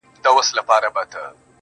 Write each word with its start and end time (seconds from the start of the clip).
دا 0.23 0.29
لا 0.35 0.41
څنگه 0.47 0.61
محبت 0.67 1.09
شو 1.13 1.25